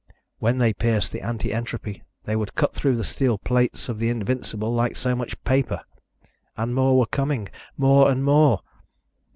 [0.39, 4.09] When they pierced the anti entropy, they would cut through the steel plates of the
[4.09, 5.81] Invincible like so much paper!
[6.57, 7.49] And more were coming.
[7.77, 8.61] More and more!